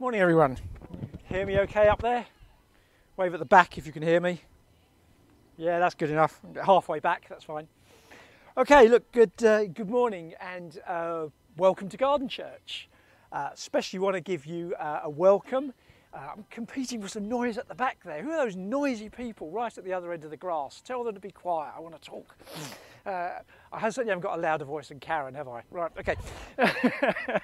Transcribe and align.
Morning, 0.00 0.22
everyone. 0.22 0.56
Hear 1.28 1.44
me 1.44 1.58
okay 1.58 1.86
up 1.86 2.00
there? 2.00 2.24
Wave 3.18 3.34
at 3.34 3.38
the 3.38 3.44
back 3.44 3.76
if 3.76 3.86
you 3.86 3.92
can 3.92 4.02
hear 4.02 4.18
me. 4.18 4.40
Yeah, 5.58 5.78
that's 5.78 5.94
good 5.94 6.08
enough. 6.08 6.40
Halfway 6.64 7.00
back, 7.00 7.26
that's 7.28 7.44
fine. 7.44 7.68
Okay, 8.56 8.88
look, 8.88 9.12
good, 9.12 9.30
uh, 9.44 9.66
good 9.66 9.90
morning 9.90 10.32
and 10.40 10.80
uh, 10.86 11.26
welcome 11.58 11.90
to 11.90 11.98
Garden 11.98 12.28
Church. 12.28 12.88
Uh, 13.30 13.50
especially 13.52 13.98
want 13.98 14.14
to 14.14 14.22
give 14.22 14.46
you 14.46 14.74
uh, 14.80 15.00
a 15.04 15.10
welcome. 15.10 15.74
Uh, 16.14 16.30
I'm 16.34 16.46
competing 16.48 17.02
for 17.02 17.08
some 17.08 17.28
noise 17.28 17.58
at 17.58 17.68
the 17.68 17.74
back 17.74 17.98
there. 18.02 18.22
Who 18.22 18.30
are 18.30 18.42
those 18.46 18.56
noisy 18.56 19.10
people 19.10 19.50
right 19.50 19.76
at 19.76 19.84
the 19.84 19.92
other 19.92 20.14
end 20.14 20.24
of 20.24 20.30
the 20.30 20.36
grass? 20.38 20.80
Tell 20.80 21.04
them 21.04 21.12
to 21.12 21.20
be 21.20 21.30
quiet. 21.30 21.74
I 21.76 21.80
want 21.80 22.00
to 22.00 22.08
talk. 22.08 22.36
Uh, 23.04 23.32
I 23.70 23.90
certainly 23.90 24.12
haven't 24.12 24.22
got 24.22 24.38
a 24.38 24.40
louder 24.40 24.64
voice 24.64 24.88
than 24.88 24.98
Karen, 24.98 25.34
have 25.34 25.48
I? 25.48 25.60
Right, 25.70 25.92
okay. 25.98 26.16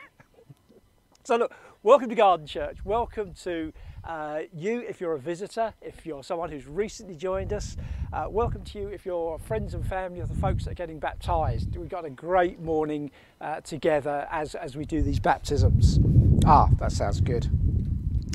so 1.25 1.37
look, 1.37 1.53
welcome 1.87 2.09
to 2.09 2.17
Garden 2.17 2.49
Church. 2.49 2.85
Welcome 2.85 3.33
to 3.45 3.73
uh, 4.03 4.41
you 4.53 4.81
if 4.81 5.01
you're 5.01 5.13
a 5.13 5.21
visitor, 5.21 5.73
if 5.81 6.05
you're 6.05 6.25
someone 6.25 6.51
who's 6.51 6.67
recently 6.67 7.15
joined 7.15 7.53
us. 7.53 7.77
Uh, 8.13 8.27
welcome 8.29 8.65
to 8.65 8.81
you 8.81 8.89
if 8.89 9.07
you're 9.07 9.39
friends 9.39 9.73
and 9.73 9.87
family 9.87 10.19
of 10.19 10.29
the 10.29 10.35
folks 10.35 10.65
that 10.65 10.73
are 10.73 10.75
getting 10.75 10.99
baptised. 10.99 11.77
We've 11.77 11.89
got 11.89 12.05
a 12.05 12.11
great 12.11 12.59
morning 12.59 13.13
uh, 13.41 13.61
together 13.61 14.27
as, 14.33 14.57
as 14.57 14.77
we 14.77 14.85
do 14.85 15.01
these 15.01 15.21
baptisms. 15.21 16.01
Ah, 16.45 16.69
that 16.81 16.91
sounds 16.91 17.21
good. 17.21 17.49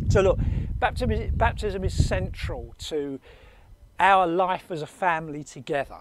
So 0.08 0.22
look, 0.22 0.40
baptism 0.80 1.12
is, 1.12 1.32
baptism 1.32 1.84
is 1.84 2.08
central 2.08 2.74
to 2.86 3.20
our 4.00 4.28
life 4.28 4.72
as 4.72 4.82
a 4.82 4.88
family 4.88 5.44
together. 5.44 5.98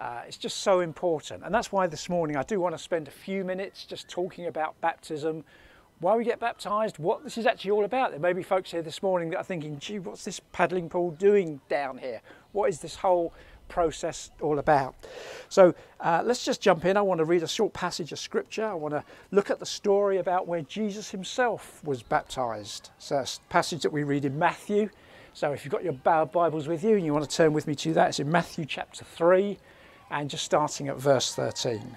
Uh, 0.00 0.22
it's 0.26 0.36
just 0.36 0.58
so 0.58 0.80
important. 0.80 1.44
And 1.44 1.54
that's 1.54 1.70
why 1.70 1.86
this 1.86 2.08
morning 2.08 2.36
I 2.36 2.42
do 2.42 2.58
want 2.58 2.74
to 2.74 2.82
spend 2.82 3.06
a 3.06 3.12
few 3.12 3.44
minutes 3.44 3.84
just 3.84 4.08
talking 4.08 4.46
about 4.46 4.80
baptism, 4.80 5.44
why 6.00 6.16
we 6.16 6.24
get 6.24 6.38
baptised, 6.38 6.98
what 6.98 7.24
this 7.24 7.38
is 7.38 7.46
actually 7.46 7.72
all 7.72 7.84
about. 7.84 8.10
There 8.10 8.20
may 8.20 8.32
be 8.32 8.42
folks 8.42 8.70
here 8.70 8.82
this 8.82 9.02
morning 9.02 9.30
that 9.30 9.38
are 9.38 9.44
thinking, 9.44 9.78
gee, 9.78 9.98
what's 9.98 10.24
this 10.24 10.40
paddling 10.52 10.88
pool 10.88 11.10
doing 11.12 11.60
down 11.68 11.98
here? 11.98 12.20
What 12.52 12.68
is 12.68 12.80
this 12.80 12.94
whole 12.94 13.32
process 13.68 14.30
all 14.40 14.60
about? 14.60 14.94
So 15.48 15.74
uh, 16.00 16.22
let's 16.24 16.44
just 16.44 16.60
jump 16.60 16.84
in. 16.84 16.96
I 16.96 17.02
want 17.02 17.18
to 17.18 17.24
read 17.24 17.42
a 17.42 17.48
short 17.48 17.72
passage 17.72 18.12
of 18.12 18.18
scripture. 18.18 18.64
I 18.64 18.74
want 18.74 18.94
to 18.94 19.02
look 19.32 19.50
at 19.50 19.58
the 19.58 19.66
story 19.66 20.18
about 20.18 20.46
where 20.46 20.62
Jesus 20.62 21.10
himself 21.10 21.82
was 21.84 22.02
baptised. 22.02 22.90
So 22.98 23.16
a 23.16 23.26
passage 23.48 23.82
that 23.82 23.92
we 23.92 24.04
read 24.04 24.24
in 24.24 24.38
Matthew. 24.38 24.90
So 25.34 25.52
if 25.52 25.64
you've 25.64 25.72
got 25.72 25.84
your 25.84 25.92
Bibles 25.94 26.68
with 26.68 26.84
you 26.84 26.96
and 26.96 27.04
you 27.04 27.12
want 27.12 27.28
to 27.28 27.36
turn 27.36 27.52
with 27.52 27.66
me 27.66 27.74
to 27.76 27.92
that, 27.94 28.10
it's 28.10 28.20
in 28.20 28.30
Matthew 28.30 28.64
chapter 28.64 29.04
3 29.04 29.58
and 30.10 30.30
just 30.30 30.44
starting 30.44 30.88
at 30.88 30.96
verse 30.96 31.34
13. 31.34 31.96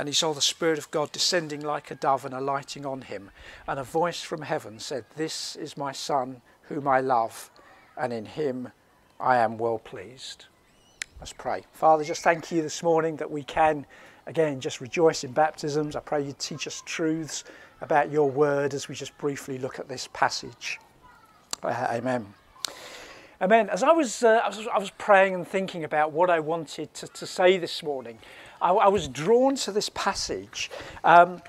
and 0.00 0.08
he 0.08 0.14
saw 0.14 0.32
the 0.32 0.40
Spirit 0.40 0.78
of 0.78 0.90
God 0.90 1.12
descending 1.12 1.60
like 1.60 1.90
a 1.90 1.94
dove 1.94 2.24
and 2.24 2.32
alighting 2.32 2.86
on 2.86 3.02
him. 3.02 3.30
And 3.68 3.78
a 3.78 3.84
voice 3.84 4.22
from 4.22 4.40
heaven 4.40 4.78
said, 4.78 5.04
This 5.14 5.56
is 5.56 5.76
my 5.76 5.92
Son, 5.92 6.40
whom 6.62 6.88
I 6.88 7.00
love, 7.00 7.50
and 7.98 8.10
in 8.10 8.24
him 8.24 8.72
I 9.20 9.36
am 9.36 9.58
well 9.58 9.78
pleased. 9.78 10.46
Let's 11.18 11.34
pray. 11.34 11.64
Father, 11.74 12.02
just 12.02 12.22
thank 12.22 12.50
you 12.50 12.62
this 12.62 12.82
morning 12.82 13.16
that 13.16 13.30
we 13.30 13.42
can, 13.42 13.84
again, 14.26 14.58
just 14.58 14.80
rejoice 14.80 15.22
in 15.22 15.32
baptisms. 15.32 15.94
I 15.94 16.00
pray 16.00 16.24
you 16.24 16.34
teach 16.38 16.66
us 16.66 16.82
truths 16.86 17.44
about 17.82 18.10
your 18.10 18.30
word 18.30 18.72
as 18.72 18.88
we 18.88 18.94
just 18.94 19.18
briefly 19.18 19.58
look 19.58 19.78
at 19.78 19.86
this 19.86 20.08
passage. 20.14 20.80
Uh, 21.62 21.88
amen. 21.90 22.32
Amen. 23.42 23.68
As 23.68 23.82
I 23.82 23.92
was, 23.92 24.22
uh, 24.22 24.40
I 24.44 24.48
was, 24.48 24.66
I 24.66 24.78
was 24.78 24.90
praying 24.92 25.34
and 25.34 25.46
thinking 25.46 25.84
about 25.84 26.12
what 26.12 26.30
I 26.30 26.40
wanted 26.40 26.94
to, 26.94 27.06
to 27.06 27.26
say 27.26 27.58
this 27.58 27.82
morning, 27.82 28.18
I, 28.60 28.70
I 28.70 28.88
was 28.88 29.08
drawn 29.08 29.56
to 29.56 29.72
this 29.72 29.88
passage. 29.90 30.70
Um, 31.04 31.42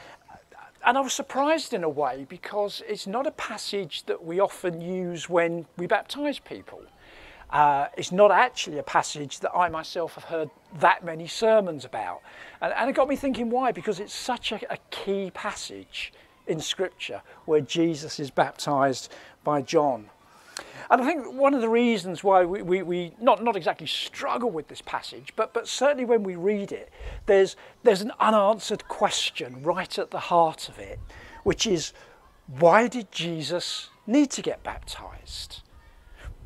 and 0.84 0.98
I 0.98 1.02
was 1.02 1.14
surprised 1.14 1.74
in 1.74 1.84
a 1.84 1.90
way 1.90 2.26
because 2.28 2.82
it's 2.88 3.06
not 3.06 3.28
a 3.28 3.32
passage 3.32 4.04
that 4.08 4.24
we 4.24 4.40
often 4.40 4.82
use 4.82 5.30
when 5.30 5.66
we 5.78 5.86
baptize 5.86 6.40
people. 6.40 6.82
Uh, 7.52 7.88
it's 7.98 8.12
not 8.12 8.32
actually 8.32 8.78
a 8.80 8.84
passage 8.84 9.42
that 9.42 9.52
I 9.54 9.68
myself 9.70 10.16
have 10.16 10.24
heard 10.24 10.50
that 10.80 11.04
many 11.04 11.28
sermons 11.28 11.86
about. 11.86 12.22
And, 12.62 12.74
and 12.74 12.90
it 12.90 12.94
got 12.94 13.10
me 13.10 13.16
thinking 13.16 13.50
why? 13.50 13.72
Because 13.72 14.00
it's 14.00 14.14
such 14.14 14.52
a, 14.54 14.74
a 14.74 14.78
key 14.90 15.32
passage 15.34 16.14
in 16.48 16.60
Scripture 16.60 17.22
where 17.46 17.62
Jesus 17.62 18.20
is 18.20 18.32
baptized 18.32 19.12
by 19.44 19.62
John. 19.62 20.10
And 20.90 21.02
I 21.02 21.06
think 21.06 21.34
one 21.34 21.54
of 21.54 21.62
the 21.62 21.70
reasons 21.70 22.24
why 22.24 22.44
we, 22.44 22.62
we, 22.62 22.82
we, 22.82 23.14
not, 23.20 23.44
not 23.44 23.56
exactly 23.56 23.88
struggle 23.88 24.50
with 24.50 24.68
this 24.68 24.82
passage, 24.82 25.34
but, 25.36 25.54
but 25.54 25.68
certainly 25.68 26.06
when 26.06 26.24
we 26.24 26.36
read 26.36 26.72
it, 26.72 26.92
there's, 27.26 27.56
there's 27.84 28.02
an 28.02 28.12
unanswered 28.20 28.88
question 28.88 29.64
right 29.64 29.98
at 29.98 30.12
the 30.12 30.20
heart 30.20 30.70
of 30.70 30.80
it, 30.80 31.00
which 31.44 31.66
is 31.66 31.94
why 32.60 32.88
did 32.88 33.12
Jesus 33.12 33.90
need 34.06 34.32
to 34.32 34.42
get 34.42 34.64
baptized? 34.64 35.62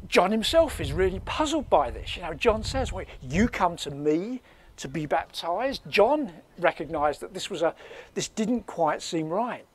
John 0.07 0.31
himself 0.31 0.79
is 0.79 0.93
really 0.93 1.21
puzzled 1.25 1.69
by 1.69 1.89
this. 1.89 2.15
You 2.15 2.23
know, 2.23 2.33
John 2.33 2.63
says, 2.63 2.93
well, 2.93 3.05
you 3.21 3.47
come 3.47 3.75
to 3.77 3.91
me 3.91 4.41
to 4.77 4.87
be 4.87 5.05
baptized. 5.05 5.81
John 5.89 6.31
recognized 6.59 7.21
that 7.21 7.33
this 7.33 7.49
was 7.49 7.61
a 7.61 7.73
this 8.13 8.27
didn't 8.27 8.67
quite 8.67 9.01
seem 9.01 9.29
right. 9.29 9.65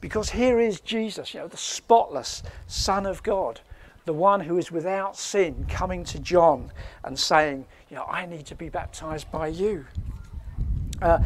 Because 0.00 0.30
here 0.30 0.58
is 0.58 0.80
Jesus, 0.80 1.32
you 1.32 1.40
know, 1.40 1.46
the 1.46 1.56
spotless 1.56 2.42
Son 2.66 3.06
of 3.06 3.22
God, 3.22 3.60
the 4.04 4.12
one 4.12 4.40
who 4.40 4.58
is 4.58 4.72
without 4.72 5.16
sin 5.16 5.66
coming 5.68 6.04
to 6.04 6.18
John 6.18 6.72
and 7.04 7.18
saying, 7.18 7.66
You 7.88 7.96
know, 7.96 8.04
I 8.04 8.26
need 8.26 8.46
to 8.46 8.54
be 8.54 8.68
baptized 8.68 9.30
by 9.30 9.48
you. 9.48 9.86
Uh, 11.00 11.18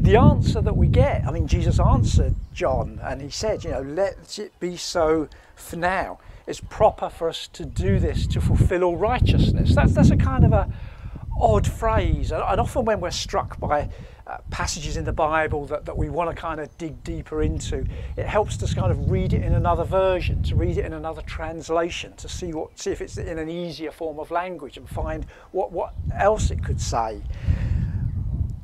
the 0.00 0.16
answer 0.16 0.60
that 0.60 0.76
we 0.76 0.86
get, 0.86 1.24
I 1.26 1.32
mean, 1.32 1.48
Jesus 1.48 1.80
answered 1.80 2.34
John 2.52 3.00
and 3.02 3.20
he 3.20 3.30
said, 3.30 3.64
You 3.64 3.70
know, 3.70 3.82
let 3.82 4.38
it 4.38 4.58
be 4.60 4.76
so 4.76 5.28
for 5.56 5.76
now. 5.76 6.18
It's 6.46 6.60
proper 6.60 7.08
for 7.08 7.28
us 7.28 7.48
to 7.54 7.64
do 7.64 7.98
this 7.98 8.26
to 8.28 8.40
fulfill 8.40 8.84
all 8.84 8.96
righteousness. 8.96 9.74
That's, 9.74 9.92
that's 9.94 10.10
a 10.10 10.16
kind 10.16 10.44
of 10.44 10.52
a 10.52 10.72
odd 11.40 11.66
phrase. 11.66 12.30
And 12.30 12.60
often 12.60 12.84
when 12.84 13.00
we're 13.00 13.10
struck 13.10 13.58
by 13.58 13.90
uh, 14.26 14.38
passages 14.50 14.96
in 14.96 15.04
the 15.04 15.12
Bible 15.12 15.66
that, 15.66 15.84
that 15.84 15.96
we 15.96 16.10
want 16.10 16.28
to 16.28 16.34
kind 16.34 16.60
of 16.60 16.76
dig 16.78 17.02
deeper 17.04 17.42
into. 17.42 17.86
It 18.16 18.26
helps 18.26 18.60
us 18.62 18.74
kind 18.74 18.90
of 18.90 19.10
read 19.10 19.32
it 19.32 19.42
in 19.42 19.54
another 19.54 19.84
version, 19.84 20.42
to 20.44 20.56
read 20.56 20.78
it 20.78 20.84
in 20.84 20.92
another 20.92 21.22
translation, 21.22 22.14
to 22.16 22.28
see 22.28 22.52
what 22.52 22.78
see 22.78 22.90
if 22.90 23.00
it's 23.00 23.18
in 23.18 23.38
an 23.38 23.48
easier 23.48 23.92
form 23.92 24.18
of 24.18 24.30
language 24.30 24.76
and 24.76 24.88
find 24.88 25.26
what, 25.52 25.70
what 25.70 25.94
else 26.14 26.50
it 26.50 26.64
could 26.64 26.80
say. 26.80 27.22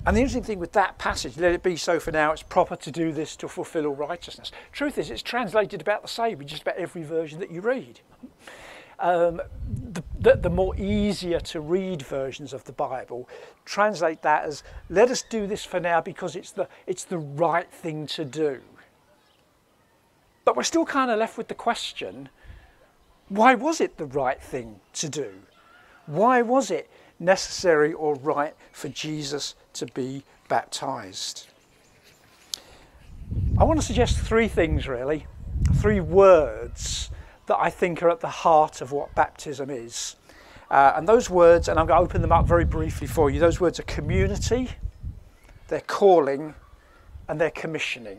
And 0.05 0.17
the 0.17 0.21
interesting 0.21 0.43
thing 0.43 0.59
with 0.59 0.73
that 0.73 0.99
passage, 0.99 1.37
let 1.37 1.53
it 1.53 1.63
be 1.63 1.77
so 1.77 2.01
for 2.01 2.11
now, 2.11 2.33
it's 2.33 2.43
proper 2.43 2.75
to 2.75 2.91
do 2.91 3.13
this 3.13 3.37
to 3.37 3.47
fulfill 3.47 3.87
all 3.87 3.95
righteousness. 3.95 4.51
Truth 4.73 4.99
is, 4.99 5.11
it's 5.11 5.23
translated 5.23 5.81
about 5.81 6.03
the 6.03 6.09
same 6.09 6.41
in 6.41 6.49
just 6.49 6.63
about 6.63 6.77
every 6.77 7.05
version 7.05 7.39
that 7.39 7.53
you 7.53 7.61
read 7.61 8.01
um, 9.03 9.43
the, 9.69 10.03
the, 10.21 10.37
the, 10.37 10.51
more 10.51 10.77
easier 10.77 11.41
to 11.41 11.61
read 11.61 12.03
versions 12.03 12.53
of 12.53 12.65
the 12.65 12.73
Bible 12.73 13.29
translate 13.65 14.23
that 14.23 14.45
as 14.45 14.63
let 14.89 15.11
us 15.11 15.23
do 15.23 15.47
this 15.47 15.65
for 15.65 15.81
now 15.81 16.01
because 16.01 16.37
it's 16.37 16.53
the, 16.53 16.69
it's 16.87 17.05
the 17.05 17.19
right 17.19 17.71
thing 17.71 18.07
to 18.07 18.25
do. 18.25 18.61
But 20.45 20.57
we're 20.57 20.63
still 20.63 20.87
kind 20.87 21.11
of 21.11 21.19
left 21.19 21.37
with 21.37 21.49
the 21.49 21.55
question 21.55 22.29
why 23.29 23.55
was 23.55 23.81
it 23.81 23.97
the 23.97 24.05
right 24.05 24.41
thing 24.41 24.81
to 24.95 25.09
do? 25.09 25.33
Why 26.07 26.43
was 26.43 26.71
it 26.71 26.91
necessary 27.19 27.93
or 27.93 28.15
right 28.17 28.55
for 28.73 28.89
Jesus 28.89 29.55
to 29.75 29.87
be 29.87 30.23
baptized? 30.49 31.49
I 33.59 33.65
want 33.65 33.81
to 33.81 33.87
suggest 33.87 34.19
three 34.19 34.49
things 34.49 34.87
really, 34.87 35.27
three 35.77 36.01
words 36.01 37.11
that 37.47 37.59
I 37.59 37.71
think 37.71 38.03
are 38.03 38.11
at 38.11 38.21
the 38.21 38.29
heart 38.29 38.81
of 38.81 38.93
what 38.93 39.15
baptism 39.15 39.71
is. 39.71 40.17
Uh, 40.71 40.95
and 40.97 41.07
those 41.07 41.29
words, 41.29 41.69
and 41.69 41.79
I'm 41.79 41.87
going 41.87 41.99
to 41.99 42.05
open 42.05 42.23
them 42.23 42.33
up 42.33 42.47
very 42.47 42.65
briefly 42.65 43.07
for 43.07 43.31
you, 43.31 43.39
those 43.39 43.61
words 43.61 43.79
are 43.79 43.85
community, 43.85 44.71
they're 45.69 45.81
calling, 45.81 46.55
and 47.29 47.41
they're 47.41 47.51
commissioning. 47.51 48.19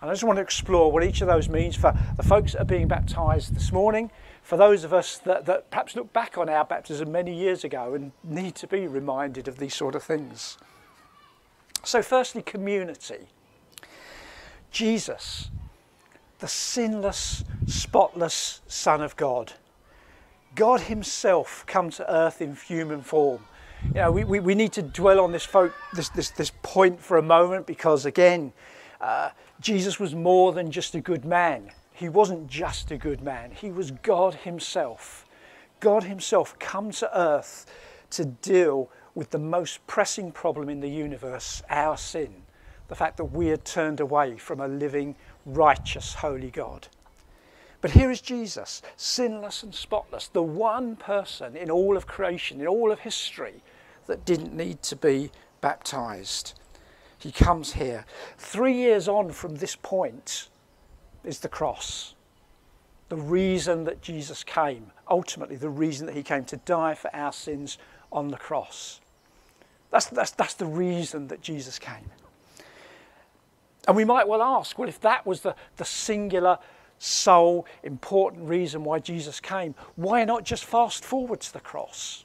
And 0.00 0.10
I 0.10 0.14
just 0.14 0.24
want 0.24 0.38
to 0.38 0.42
explore 0.42 0.90
what 0.90 1.04
each 1.04 1.20
of 1.20 1.28
those 1.28 1.48
means 1.48 1.76
for 1.76 1.96
the 2.16 2.24
folks 2.24 2.52
that 2.52 2.62
are 2.62 2.64
being 2.64 2.88
baptized 2.88 3.54
this 3.54 3.70
morning, 3.70 4.10
for 4.42 4.56
those 4.56 4.82
of 4.82 4.92
us 4.92 5.18
that, 5.18 5.46
that 5.46 5.70
perhaps 5.70 5.94
look 5.94 6.12
back 6.12 6.36
on 6.36 6.48
our 6.48 6.64
baptism 6.64 7.12
many 7.12 7.32
years 7.32 7.62
ago 7.62 7.94
and 7.94 8.10
need 8.24 8.56
to 8.56 8.66
be 8.66 8.88
reminded 8.88 9.46
of 9.46 9.58
these 9.58 9.74
sort 9.74 9.94
of 9.94 10.02
things. 10.02 10.58
So, 11.84 12.02
firstly, 12.02 12.42
community. 12.42 13.28
Jesus 14.72 15.50
the 16.42 16.48
sinless, 16.48 17.44
spotless 17.68 18.62
Son 18.66 19.00
of 19.00 19.16
God, 19.16 19.52
God 20.56 20.80
Himself 20.80 21.64
come 21.68 21.88
to 21.90 22.12
earth 22.12 22.42
in 22.42 22.56
human 22.56 23.00
form. 23.00 23.44
You 23.86 23.94
know, 23.94 24.10
we, 24.10 24.24
we, 24.24 24.40
we 24.40 24.56
need 24.56 24.72
to 24.72 24.82
dwell 24.82 25.20
on 25.20 25.30
this, 25.30 25.44
folk, 25.44 25.72
this, 25.94 26.08
this, 26.08 26.30
this 26.30 26.50
point 26.62 27.00
for 27.00 27.16
a 27.16 27.22
moment 27.22 27.68
because, 27.68 28.06
again, 28.06 28.52
uh, 29.00 29.30
Jesus 29.60 30.00
was 30.00 30.16
more 30.16 30.52
than 30.52 30.72
just 30.72 30.96
a 30.96 31.00
good 31.00 31.24
man. 31.24 31.70
He 31.92 32.08
wasn't 32.08 32.48
just 32.48 32.90
a 32.90 32.96
good 32.96 33.22
man, 33.22 33.52
He 33.52 33.70
was 33.70 33.92
God 33.92 34.34
Himself. 34.34 35.24
God 35.78 36.02
Himself 36.02 36.58
come 36.58 36.90
to 36.90 37.18
earth 37.18 37.66
to 38.10 38.24
deal 38.24 38.90
with 39.14 39.30
the 39.30 39.38
most 39.38 39.86
pressing 39.86 40.32
problem 40.32 40.68
in 40.68 40.80
the 40.80 40.90
universe, 40.90 41.62
our 41.70 41.96
sin. 41.96 42.42
The 42.88 42.96
fact 42.96 43.16
that 43.18 43.26
we 43.26 43.46
had 43.46 43.64
turned 43.64 44.00
away 44.00 44.36
from 44.36 44.60
a 44.60 44.68
living, 44.68 45.14
righteous, 45.46 46.14
holy 46.14 46.50
God. 46.50 46.88
But 47.80 47.90
here 47.90 48.10
is 48.10 48.20
Jesus, 48.20 48.80
sinless 48.96 49.62
and 49.62 49.74
spotless, 49.74 50.28
the 50.28 50.42
one 50.42 50.94
person 50.94 51.56
in 51.56 51.70
all 51.70 51.96
of 51.96 52.06
creation, 52.06 52.60
in 52.60 52.68
all 52.68 52.92
of 52.92 53.00
history, 53.00 53.62
that 54.06 54.24
didn't 54.24 54.56
need 54.56 54.82
to 54.82 54.96
be 54.96 55.30
baptized. 55.60 56.54
He 57.18 57.32
comes 57.32 57.72
here. 57.72 58.04
Three 58.38 58.74
years 58.74 59.08
on 59.08 59.30
from 59.30 59.56
this 59.56 59.76
point 59.76 60.48
is 61.24 61.40
the 61.40 61.48
cross. 61.48 62.14
The 63.08 63.16
reason 63.16 63.84
that 63.84 64.00
Jesus 64.00 64.42
came, 64.44 64.90
ultimately, 65.10 65.56
the 65.56 65.68
reason 65.68 66.06
that 66.06 66.16
he 66.16 66.22
came 66.22 66.44
to 66.46 66.56
die 66.58 66.94
for 66.94 67.14
our 67.14 67.32
sins 67.32 67.78
on 68.10 68.28
the 68.28 68.36
cross. 68.36 69.00
That's, 69.90 70.06
that's, 70.06 70.30
that's 70.30 70.54
the 70.54 70.66
reason 70.66 71.28
that 71.28 71.42
Jesus 71.42 71.78
came. 71.78 72.10
And 73.88 73.96
we 73.96 74.04
might 74.04 74.28
well 74.28 74.42
ask 74.42 74.78
well, 74.78 74.88
if 74.88 75.00
that 75.00 75.26
was 75.26 75.40
the, 75.40 75.54
the 75.76 75.84
singular 75.84 76.58
sole 76.98 77.66
important 77.82 78.48
reason 78.48 78.84
why 78.84 79.00
Jesus 79.00 79.40
came, 79.40 79.74
why 79.96 80.24
not 80.24 80.44
just 80.44 80.64
fast 80.64 81.04
forward 81.04 81.40
to 81.40 81.52
the 81.52 81.60
cross? 81.60 82.24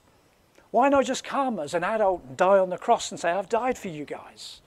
Why 0.71 0.89
not 0.89 1.05
just 1.05 1.23
come 1.23 1.59
as 1.59 1.73
an 1.73 1.83
adult 1.83 2.23
and 2.27 2.37
die 2.37 2.59
on 2.59 2.69
the 2.69 2.77
cross 2.77 3.09
and 3.09 3.19
say, 3.19 3.31
I've 3.31 3.49
died 3.49 3.77
for 3.77 3.87
you 3.87 4.05
guys? 4.05 4.61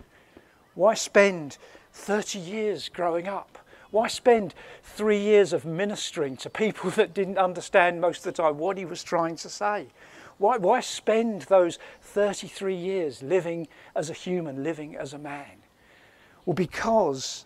Why 0.74 0.94
spend 0.94 1.58
30 1.92 2.38
years 2.38 2.88
growing 2.88 3.28
up? 3.28 3.58
Why 3.90 4.08
spend 4.08 4.54
three 4.82 5.18
years 5.18 5.52
of 5.52 5.64
ministering 5.64 6.36
to 6.38 6.50
people 6.50 6.90
that 6.96 7.14
didn't 7.14 7.38
understand 7.38 8.00
most 8.00 8.18
of 8.18 8.24
the 8.24 8.42
time 8.42 8.58
what 8.58 8.78
he 8.78 8.84
was 8.84 9.04
trying 9.04 9.36
to 9.36 9.48
say? 9.48 9.86
Why, 10.38 10.56
why 10.56 10.80
spend 10.80 11.42
those 11.42 11.78
33 12.00 12.74
years 12.74 13.22
living 13.22 13.68
as 13.94 14.08
a 14.08 14.14
human, 14.14 14.64
living 14.64 14.96
as 14.96 15.12
a 15.12 15.18
man? 15.18 15.59
Well, 16.46 16.54
because 16.54 17.44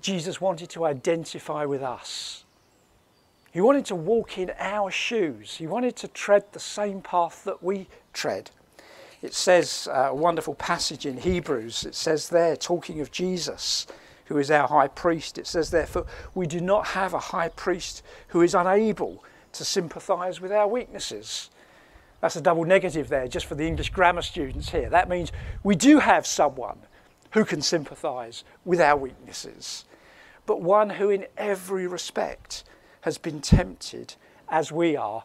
Jesus 0.00 0.40
wanted 0.40 0.68
to 0.70 0.84
identify 0.84 1.64
with 1.64 1.82
us. 1.82 2.44
He 3.52 3.60
wanted 3.60 3.84
to 3.86 3.94
walk 3.94 4.36
in 4.36 4.52
our 4.58 4.90
shoes. 4.90 5.54
He 5.54 5.66
wanted 5.66 5.96
to 5.96 6.08
tread 6.08 6.44
the 6.52 6.60
same 6.60 7.00
path 7.00 7.44
that 7.44 7.62
we 7.62 7.86
tread. 8.12 8.50
It 9.22 9.32
says, 9.32 9.88
uh, 9.90 10.08
a 10.10 10.14
wonderful 10.14 10.54
passage 10.56 11.06
in 11.06 11.16
Hebrews, 11.16 11.84
it 11.84 11.94
says 11.94 12.28
there, 12.28 12.56
talking 12.56 13.00
of 13.00 13.10
Jesus, 13.10 13.86
who 14.26 14.36
is 14.36 14.50
our 14.50 14.68
high 14.68 14.88
priest, 14.88 15.38
it 15.38 15.46
says, 15.46 15.70
therefore, 15.70 16.04
we 16.34 16.46
do 16.46 16.60
not 16.60 16.88
have 16.88 17.14
a 17.14 17.18
high 17.18 17.48
priest 17.48 18.02
who 18.28 18.42
is 18.42 18.54
unable 18.54 19.24
to 19.52 19.64
sympathize 19.64 20.40
with 20.40 20.52
our 20.52 20.68
weaknesses. 20.68 21.48
That's 22.20 22.36
a 22.36 22.40
double 22.40 22.64
negative 22.64 23.08
there, 23.08 23.28
just 23.28 23.46
for 23.46 23.54
the 23.54 23.66
English 23.66 23.90
grammar 23.90 24.22
students 24.22 24.70
here. 24.70 24.90
That 24.90 25.08
means 25.08 25.32
we 25.62 25.76
do 25.76 26.00
have 26.00 26.26
someone 26.26 26.80
who 27.34 27.44
can 27.44 27.62
sympathize 27.62 28.42
with 28.64 28.80
our 28.80 28.96
weaknesses 28.96 29.84
but 30.46 30.60
one 30.60 30.90
who 30.90 31.10
in 31.10 31.26
every 31.36 31.86
respect 31.86 32.64
has 33.02 33.18
been 33.18 33.40
tempted 33.40 34.14
as 34.48 34.70
we 34.70 34.96
are, 34.96 35.24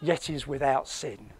yet 0.00 0.28
is 0.28 0.46
without 0.46 0.88
sin. 0.88 1.30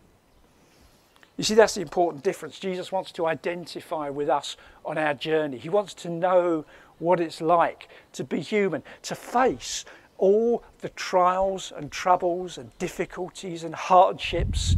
You 1.37 1.44
see, 1.44 1.55
that's 1.55 1.75
the 1.75 1.82
important 1.82 2.25
difference. 2.25 2.59
Jesus 2.59 2.91
wants 2.91 3.12
to 3.12 3.26
identify 3.26 4.09
with 4.09 4.29
us 4.29 4.56
on 4.85 4.99
our 4.99 5.15
journey. 5.15 5.59
He 5.59 5.69
wants 5.69 5.94
to 5.94 6.11
know 6.11 6.64
what 6.99 7.21
it's 7.21 7.41
like 7.41 7.88
to 8.14 8.25
be 8.25 8.41
human, 8.41 8.82
to 9.03 9.14
face 9.14 9.85
all 10.17 10.64
the 10.81 10.88
trials 10.91 11.73
and 11.76 11.93
troubles 11.93 12.59
and 12.59 12.76
difficulties 12.79 13.62
and 13.62 13.75
hardships 13.75 14.75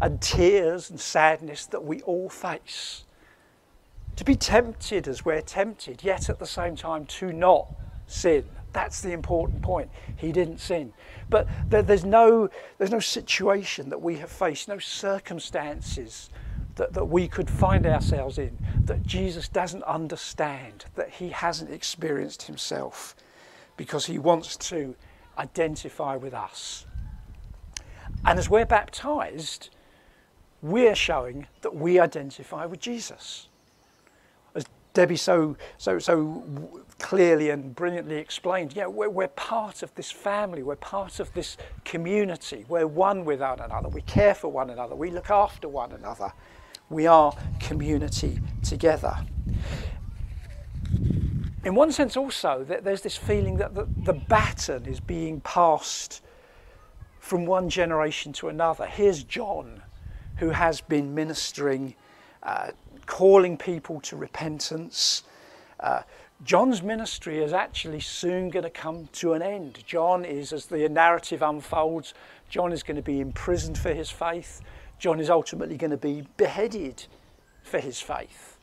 and 0.00 0.20
tears 0.20 0.88
and 0.90 1.00
sadness 1.00 1.66
that 1.66 1.84
we 1.84 2.00
all 2.02 2.28
face. 2.28 3.04
To 4.16 4.24
be 4.24 4.36
tempted 4.36 5.08
as 5.08 5.24
we're 5.24 5.40
tempted, 5.40 6.04
yet 6.04 6.28
at 6.28 6.38
the 6.38 6.46
same 6.46 6.76
time 6.76 7.06
to 7.06 7.32
not 7.32 7.68
sin. 8.06 8.44
That's 8.72 9.00
the 9.00 9.12
important 9.12 9.62
point. 9.62 9.88
He 10.16 10.32
didn't 10.32 10.58
sin. 10.58 10.92
But 11.30 11.48
there's, 11.68 12.04
no, 12.04 12.48
there's 12.78 12.90
no 12.90 13.00
situation 13.00 13.88
that 13.90 14.00
we 14.00 14.16
have 14.16 14.30
faced, 14.30 14.68
no 14.68 14.78
circumstances 14.78 16.30
that, 16.74 16.92
that 16.92 17.04
we 17.04 17.28
could 17.28 17.48
find 17.48 17.86
ourselves 17.86 18.38
in 18.38 18.56
that 18.84 19.02
Jesus 19.04 19.48
doesn't 19.48 19.84
understand, 19.84 20.84
that 20.96 21.10
he 21.10 21.28
hasn't 21.28 21.70
experienced 21.70 22.42
himself, 22.42 23.14
because 23.76 24.06
he 24.06 24.18
wants 24.18 24.56
to 24.56 24.94
identify 25.38 26.16
with 26.16 26.34
us. 26.34 26.86
And 28.24 28.38
as 28.38 28.50
we're 28.50 28.66
baptized, 28.66 29.70
we're 30.62 30.94
showing 30.94 31.46
that 31.62 31.74
we 31.74 31.98
identify 31.98 32.66
with 32.66 32.80
Jesus. 32.80 33.48
Debbie 34.94 35.16
so, 35.16 35.56
so, 35.76 35.98
so 35.98 36.44
clearly 37.00 37.50
and 37.50 37.74
brilliantly 37.74 38.16
explained, 38.16 38.74
yeah, 38.74 38.86
we're, 38.86 39.10
we're 39.10 39.28
part 39.28 39.82
of 39.82 39.94
this 39.96 40.10
family, 40.10 40.62
we're 40.62 40.76
part 40.76 41.18
of 41.18 41.32
this 41.34 41.56
community, 41.84 42.64
we're 42.68 42.86
one 42.86 43.24
with 43.24 43.40
one 43.40 43.60
another, 43.60 43.88
we 43.88 44.02
care 44.02 44.34
for 44.34 44.48
one 44.48 44.70
another, 44.70 44.94
we 44.94 45.10
look 45.10 45.30
after 45.30 45.68
one 45.68 45.92
another, 45.92 46.32
we 46.90 47.08
are 47.08 47.36
community 47.58 48.38
together. 48.62 49.16
In 51.64 51.74
one 51.74 51.90
sense, 51.90 52.16
also, 52.16 52.64
there's 52.64 53.00
this 53.00 53.16
feeling 53.16 53.56
that 53.56 53.74
the, 53.74 53.88
the 54.04 54.12
baton 54.12 54.86
is 54.86 55.00
being 55.00 55.40
passed 55.40 56.22
from 57.18 57.46
one 57.46 57.68
generation 57.68 58.32
to 58.34 58.48
another. 58.48 58.86
Here's 58.86 59.24
John, 59.24 59.82
who 60.36 60.50
has 60.50 60.82
been 60.82 61.14
ministering 61.14 61.94
uh, 62.42 62.72
calling 63.06 63.56
people 63.56 64.00
to 64.00 64.16
repentance. 64.16 65.22
Uh, 65.80 66.02
John's 66.42 66.82
ministry 66.82 67.38
is 67.42 67.52
actually 67.52 68.00
soon 68.00 68.50
going 68.50 68.64
to 68.64 68.70
come 68.70 69.08
to 69.12 69.32
an 69.32 69.42
end. 69.42 69.82
John 69.86 70.24
is, 70.24 70.52
as 70.52 70.66
the 70.66 70.88
narrative 70.88 71.42
unfolds, 71.42 72.12
John 72.48 72.72
is 72.72 72.82
going 72.82 72.96
to 72.96 73.02
be 73.02 73.20
imprisoned 73.20 73.78
for 73.78 73.94
his 73.94 74.10
faith. 74.10 74.60
John 74.98 75.20
is 75.20 75.30
ultimately 75.30 75.76
going 75.76 75.90
to 75.90 75.96
be 75.96 76.26
beheaded 76.36 77.06
for 77.62 77.78
his 77.78 78.00
faith. 78.00 78.58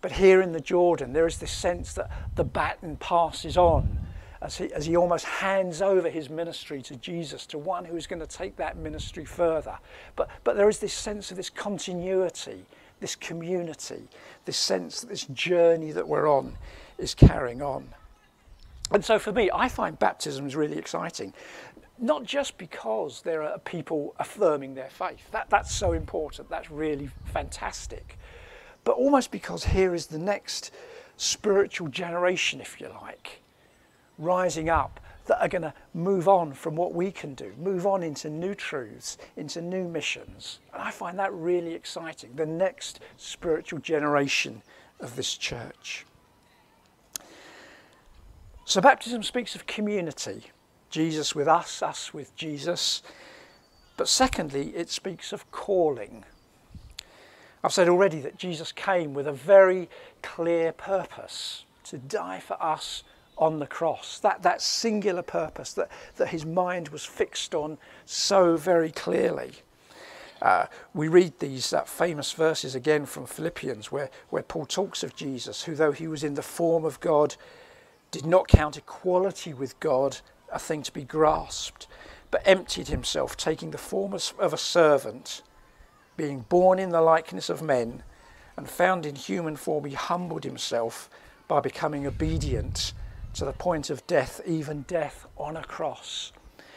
But 0.00 0.12
here 0.12 0.42
in 0.42 0.52
the 0.52 0.60
Jordan, 0.60 1.12
there 1.12 1.26
is 1.26 1.38
this 1.38 1.50
sense 1.50 1.94
that 1.94 2.10
the 2.36 2.44
baton 2.44 2.96
passes 2.96 3.56
on 3.56 3.98
as 4.42 4.58
he, 4.58 4.72
as 4.72 4.84
he 4.84 4.96
almost 4.96 5.24
hands 5.24 5.80
over 5.80 6.10
his 6.10 6.28
ministry 6.28 6.82
to 6.82 6.96
Jesus, 6.96 7.46
to 7.46 7.58
one 7.58 7.86
who 7.86 7.96
is 7.96 8.06
going 8.06 8.20
to 8.20 8.26
take 8.26 8.56
that 8.56 8.76
ministry 8.76 9.24
further. 9.24 9.78
But, 10.14 10.28
but 10.44 10.56
there 10.56 10.68
is 10.68 10.78
this 10.78 10.92
sense 10.92 11.30
of 11.30 11.38
this 11.38 11.48
continuity 11.48 12.66
this 13.00 13.16
community, 13.16 14.08
this 14.44 14.56
sense 14.56 15.00
that 15.00 15.08
this 15.08 15.24
journey 15.26 15.92
that 15.92 16.06
we're 16.06 16.28
on 16.28 16.56
is 16.98 17.14
carrying 17.14 17.62
on. 17.62 17.88
And 18.90 19.04
so 19.04 19.18
for 19.18 19.32
me, 19.32 19.50
I 19.52 19.68
find 19.68 19.98
baptisms 19.98 20.54
really 20.54 20.78
exciting. 20.78 21.32
Not 21.98 22.24
just 22.24 22.58
because 22.58 23.22
there 23.22 23.42
are 23.42 23.58
people 23.58 24.14
affirming 24.18 24.74
their 24.74 24.90
faith, 24.90 25.30
that, 25.30 25.48
that's 25.48 25.74
so 25.74 25.92
important, 25.92 26.48
that's 26.50 26.70
really 26.70 27.10
fantastic, 27.26 28.18
but 28.82 28.92
almost 28.92 29.30
because 29.30 29.64
here 29.64 29.94
is 29.94 30.06
the 30.06 30.18
next 30.18 30.72
spiritual 31.16 31.88
generation, 31.88 32.60
if 32.60 32.80
you 32.80 32.88
like, 33.02 33.42
rising 34.18 34.68
up 34.68 35.00
that 35.26 35.40
are 35.40 35.48
going 35.48 35.62
to 35.62 35.74
move 35.94 36.28
on 36.28 36.52
from 36.52 36.76
what 36.76 36.94
we 36.94 37.10
can 37.10 37.34
do, 37.34 37.52
move 37.58 37.86
on 37.86 38.02
into 38.02 38.28
new 38.28 38.54
truths, 38.54 39.16
into 39.36 39.62
new 39.62 39.88
missions. 39.88 40.60
And 40.72 40.82
I 40.82 40.90
find 40.90 41.18
that 41.18 41.32
really 41.32 41.74
exciting, 41.74 42.30
the 42.34 42.46
next 42.46 43.00
spiritual 43.16 43.78
generation 43.78 44.62
of 45.00 45.16
this 45.16 45.36
church. 45.36 46.04
So, 48.66 48.80
baptism 48.80 49.22
speaks 49.22 49.54
of 49.54 49.66
community 49.66 50.44
Jesus 50.94 51.34
with 51.34 51.48
us, 51.48 51.82
us 51.82 52.14
with 52.14 52.36
Jesus. 52.36 53.02
But 53.96 54.06
secondly, 54.06 54.68
it 54.76 54.90
speaks 54.90 55.32
of 55.32 55.50
calling. 55.50 56.24
I've 57.64 57.72
said 57.72 57.88
already 57.88 58.20
that 58.20 58.38
Jesus 58.38 58.70
came 58.70 59.12
with 59.12 59.26
a 59.26 59.32
very 59.32 59.90
clear 60.22 60.70
purpose 60.70 61.64
to 61.86 61.98
die 61.98 62.38
for 62.38 62.62
us 62.62 63.02
on 63.36 63.58
the 63.58 63.66
cross, 63.66 64.18
that, 64.20 64.42
that 64.42 64.62
singular 64.62 65.22
purpose 65.22 65.72
that, 65.74 65.90
that 66.16 66.28
his 66.28 66.46
mind 66.46 66.88
was 66.88 67.04
fixed 67.04 67.54
on 67.54 67.78
so 68.04 68.56
very 68.56 68.90
clearly. 68.90 69.52
Uh, 70.42 70.66
we 70.92 71.08
read 71.08 71.32
these 71.38 71.72
uh, 71.72 71.82
famous 71.84 72.32
verses 72.32 72.74
again 72.74 73.06
from 73.06 73.26
Philippians 73.26 73.90
where, 73.90 74.10
where 74.30 74.42
Paul 74.42 74.66
talks 74.66 75.02
of 75.02 75.16
Jesus, 75.16 75.62
who, 75.62 75.74
though 75.74 75.92
he 75.92 76.06
was 76.06 76.22
in 76.22 76.34
the 76.34 76.42
form 76.42 76.84
of 76.84 77.00
God, 77.00 77.36
did 78.10 78.26
not 78.26 78.46
count 78.46 78.76
equality 78.76 79.54
with 79.54 79.78
God 79.80 80.18
a 80.52 80.58
thing 80.58 80.82
to 80.82 80.92
be 80.92 81.02
grasped, 81.02 81.86
but 82.30 82.42
emptied 82.44 82.88
himself, 82.88 83.36
taking 83.36 83.70
the 83.70 83.78
form 83.78 84.12
of 84.12 84.52
a 84.52 84.58
servant, 84.58 85.42
being 86.16 86.40
born 86.48 86.78
in 86.78 86.90
the 86.90 87.00
likeness 87.00 87.48
of 87.48 87.62
men, 87.62 88.02
and 88.56 88.68
found 88.68 89.04
in 89.04 89.16
human 89.16 89.56
form, 89.56 89.84
he 89.84 89.94
humbled 89.94 90.44
himself 90.44 91.10
by 91.48 91.60
becoming 91.60 92.06
obedient 92.06 92.92
to 93.34 93.44
the 93.44 93.52
point 93.52 93.90
of 93.90 94.06
death, 94.06 94.40
even 94.46 94.82
death 94.82 95.26
on 95.36 95.56
a 95.56 95.64
cross. 95.64 96.32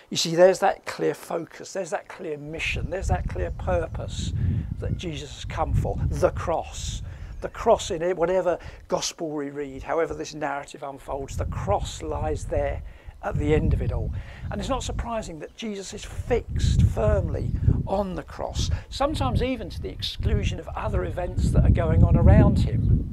You 0.10 0.18
see, 0.18 0.36
there's 0.36 0.60
that 0.60 0.86
clear 0.86 1.14
focus, 1.14 1.74
there's 1.74 1.90
that 1.90 2.08
clear 2.08 2.38
mission, 2.38 2.90
there's 2.90 3.10
that 3.10 3.28
clear 3.28 3.52
purpose 3.52 4.32
that 4.80 4.98
Jesus 4.98 5.34
has 5.36 5.46
come 5.46 5.74
for 5.74 6.00
the 6.10 6.32
cross. 6.32 7.02
The 7.42 7.50
cross 7.50 7.92
in 7.92 8.02
it, 8.02 8.18
whatever 8.18 8.58
gospel 8.88 9.30
we 9.30 9.50
read, 9.50 9.84
however 9.84 10.14
this 10.14 10.34
narrative 10.34 10.82
unfolds, 10.82 11.38
the 11.38 11.46
cross 11.46 12.02
lies 12.02 12.46
there 12.46 12.82
at 13.24 13.36
the 13.36 13.54
end 13.54 13.74
of 13.74 13.82
it 13.82 13.92
all. 13.92 14.12
And 14.52 14.60
it's 14.60 14.70
not 14.70 14.84
surprising 14.84 15.40
that 15.40 15.56
Jesus 15.56 15.94
is 15.94 16.06
fixed 16.06 16.82
firmly 16.84 17.52
on 17.86 18.16
the 18.16 18.24
cross, 18.24 18.70
sometimes 18.90 19.44
even 19.44 19.70
to 19.70 19.82
the 19.82 19.90
exclusion 19.90 20.60
of 20.60 20.68
other 20.70 21.06
events 21.06 21.52
that 21.52 21.64
are 21.66 21.70
going 21.70 22.04
on 22.04 22.16
around 22.16 22.60
him. 22.60 23.04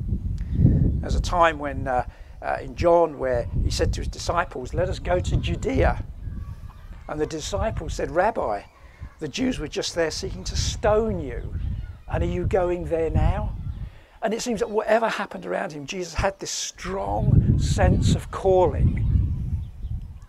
There's 1.01 1.17
a 1.17 1.21
time 1.21 1.59
when, 1.59 1.87
uh, 1.87 2.07
uh, 2.45 2.59
in 2.61 2.77
John, 2.77 3.19
where 3.19 3.49
he 3.65 3.71
said 3.71 3.93
to 3.95 4.03
his 4.03 4.09
disciples, 4.09 4.75
Let 4.75 4.89
us 4.89 4.99
go 4.99 5.19
to 5.19 5.37
Judea. 5.37 6.05
And 7.09 7.21
the 7.21 7.27
disciples 7.27 7.95
said, 7.95 8.11
Rabbi, 8.11 8.63
the 9.19 9.29
Jews 9.29 9.59
were 9.59 9.69
just 9.69 9.95
there 9.95 10.11
seeking 10.11 10.45
to 10.45 10.57
stone 10.57 11.21
you. 11.21 11.55
And 12.13 12.23
are 12.23 12.27
you 12.27 12.47
going 12.47 12.85
there 12.85 13.11
now? 13.11 13.57
And 14.23 14.33
it 14.33 14.43
seems 14.43 14.61
that 14.61 14.71
whatever 14.71 15.09
happened 15.09 15.47
around 15.47 15.73
him, 15.73 15.87
Jesus 15.87 16.15
had 16.15 16.39
this 16.39 16.51
strong 16.51 17.59
sense 17.59 18.15
of 18.15 18.31
calling. 18.31 19.01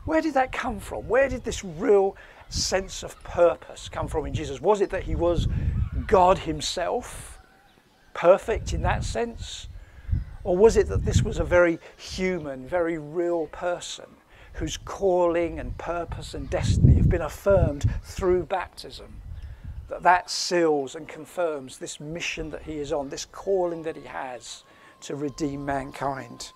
Where 0.05 0.21
did 0.21 0.33
that 0.35 0.51
come 0.51 0.79
from? 0.79 1.07
Where 1.07 1.29
did 1.29 1.43
this 1.43 1.63
real 1.63 2.15
sense 2.49 3.03
of 3.03 3.21
purpose 3.23 3.89
come 3.89 4.07
from 4.07 4.25
in 4.25 4.33
Jesus? 4.33 4.61
Was 4.61 4.81
it 4.81 4.89
that 4.91 5.03
he 5.03 5.15
was 5.15 5.47
God 6.07 6.39
himself, 6.39 7.39
perfect 8.13 8.73
in 8.73 8.81
that 8.83 9.03
sense? 9.03 9.67
Or 10.45 10.55
was 10.55 10.77
it 10.77 10.87
that 10.87 11.03
this 11.03 11.23
was 11.23 11.39
a 11.39 11.43
very 11.43 11.79
human, 11.97 12.65
very 12.65 12.97
real 12.97 13.47
person 13.47 14.05
whose 14.53 14.77
calling 14.77 15.59
and 15.59 15.77
purpose 15.77 16.33
and 16.33 16.49
destiny 16.49 16.95
have 16.95 17.09
been 17.09 17.21
affirmed 17.21 17.91
through 18.03 18.45
baptism? 18.45 19.21
that 19.89 20.03
that 20.03 20.29
seals 20.29 20.95
and 20.95 21.07
confirms 21.07 21.77
this 21.77 21.99
mission 21.99 22.49
that 22.49 22.63
he 22.63 22.77
is 22.77 22.91
on, 22.91 23.09
this 23.09 23.25
calling 23.25 23.83
that 23.83 23.95
he 23.95 24.05
has 24.05 24.63
to 25.01 25.15
redeem 25.15 25.65
mankind. 25.65 26.51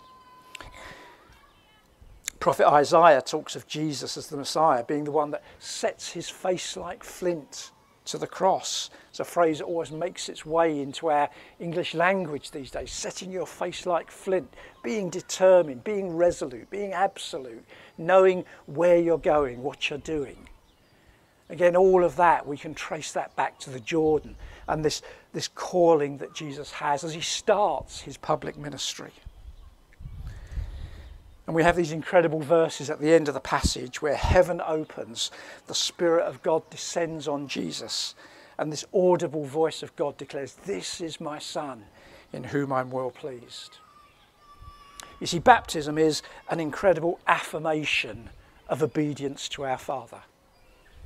Prophet 2.40 2.68
Isaiah 2.68 3.22
talks 3.22 3.56
of 3.56 3.68
Jesus 3.68 4.18
as 4.18 4.28
the 4.28 4.38
Messiah, 4.38 4.84
being 4.84 5.04
the 5.04 5.12
one 5.12 5.32
that 5.32 5.44
sets 5.60 6.12
his 6.12 6.30
face 6.30 6.78
like 6.78 7.04
flint 7.04 7.72
to 8.10 8.18
the 8.18 8.28
cross. 8.28 8.90
It's 9.10 9.20
a 9.20 9.26
phrase 9.26 9.60
that 9.60 9.66
always 9.66 9.92
makes 9.92 10.30
its 10.30 10.46
way 10.46 10.82
into 10.82 11.10
our 11.10 11.30
English 11.60 11.94
language 11.94 12.52
these 12.52 12.72
days 12.72 12.92
setting 12.92 13.32
your 13.32 13.46
face 13.46 13.86
like 13.86 14.12
flint, 14.12 14.54
being 14.84 15.10
determined, 15.10 15.84
being 15.84 16.16
resolute, 16.16 16.70
being 16.70 16.94
absolute, 16.94 17.64
knowing 17.98 18.46
where 18.66 18.98
you're 18.98 19.18
going, 19.18 19.64
what 19.64 19.90
you're 19.90 20.00
doing. 20.00 20.50
Again, 21.50 21.76
all 21.76 22.04
of 22.04 22.16
that, 22.18 22.46
we 22.46 22.58
can 22.58 22.76
trace 22.76 23.12
that 23.14 23.36
back 23.36 23.58
to 23.60 23.72
the 23.72 23.80
Jordan 23.80 24.36
and 24.68 24.86
this, 24.86 25.02
this 25.34 25.48
calling 25.48 26.18
that 26.18 26.36
Jesus 26.36 26.72
has 26.72 27.04
as 27.04 27.14
he 27.14 27.22
starts 27.22 28.02
his 28.02 28.18
public 28.18 28.58
ministry. 28.58 29.12
And 31.50 31.56
we 31.56 31.64
have 31.64 31.76
these 31.76 31.92
incredible 31.92 32.42
verses 32.42 32.92
at 32.92 33.02
the 33.02 33.12
end 33.12 33.28
of 33.28 33.34
the 33.34 33.40
passage 33.40 34.04
where 34.04 34.16
heaven 34.16 34.62
opens, 34.64 35.32
the 35.66 35.74
Spirit 35.74 36.28
of 36.28 36.44
God 36.44 36.62
descends 36.70 37.28
on 37.28 37.48
Jesus, 37.48 38.14
and 38.60 38.72
this 38.72 38.86
audible 38.94 39.46
voice 39.46 39.82
of 39.82 39.96
God 39.96 40.16
declares, 40.16 40.54
This 40.68 41.02
is 41.02 41.20
my 41.20 41.40
Son, 41.40 41.86
in 42.32 42.44
whom 42.44 42.72
I'm 42.72 42.92
well 42.92 43.10
pleased. 43.10 43.80
You 45.20 45.26
see, 45.26 45.40
baptism 45.40 45.98
is 45.98 46.22
an 46.52 46.60
incredible 46.60 47.20
affirmation 47.26 48.30
of 48.68 48.84
obedience 48.84 49.50
to 49.50 49.66
our 49.66 49.80
Father. 49.80 50.22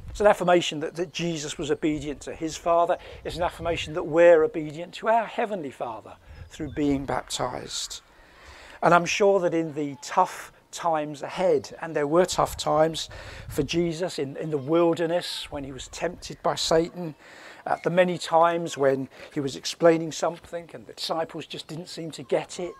It's 0.10 0.20
an 0.20 0.28
affirmation 0.28 0.82
that, 0.82 0.96
that 0.96 1.14
Jesus 1.14 1.58
was 1.58 1.72
obedient 1.72 2.20
to 2.24 2.36
his 2.36 2.58
Father. 2.58 2.98
It's 3.24 3.38
an 3.38 3.44
affirmation 3.44 3.94
that 3.94 4.04
we're 4.04 4.44
obedient 4.44 4.94
to 4.96 5.08
our 5.08 5.26
Heavenly 5.26 5.72
Father 5.72 6.16
through 6.50 6.74
being 6.74 7.06
baptized. 7.06 8.02
And 8.84 8.94
I'm 8.94 9.06
sure 9.06 9.40
that 9.40 9.54
in 9.54 9.74
the 9.74 9.96
tough 10.02 10.52
times 10.72 11.24
ahead, 11.24 11.76
and 11.82 11.96
there 11.96 12.06
were 12.06 12.26
tough 12.26 12.58
times 12.58 13.10
for 13.48 13.64
Jesus 13.64 14.20
in, 14.20 14.38
in 14.38 14.52
the 14.52 14.58
wilderness 14.58 15.48
when 15.50 15.64
he 15.64 15.72
was 15.72 15.88
tempted 15.88 16.38
by 16.44 16.56
Satan, 16.56 17.16
at 17.66 17.82
the 17.84 17.90
many 17.90 18.18
times 18.18 18.78
when 18.78 19.08
he 19.34 19.40
was 19.40 19.56
explaining 19.56 20.12
something 20.12 20.70
and 20.74 20.86
the 20.86 20.94
disciples 20.94 21.46
just 21.46 21.68
didn't 21.68 21.88
seem 21.88 22.12
to 22.12 22.24
get 22.24 22.60
it, 22.60 22.74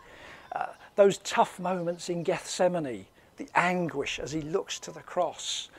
uh, 0.52 0.68
those 0.96 1.18
tough 1.20 1.60
moments 1.60 2.10
in 2.10 2.22
Gethsemane, 2.22 3.06
the 3.38 3.48
anguish 3.56 4.20
as 4.20 4.32
he 4.32 4.42
looks 4.42 4.80
to 4.80 4.92
the 4.92 5.02
cross 5.02 5.70